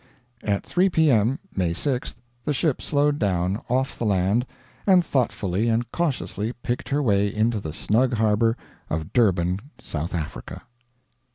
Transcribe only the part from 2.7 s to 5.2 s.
slowed down, off the land, and